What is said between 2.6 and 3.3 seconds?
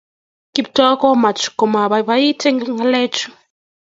ngalek chu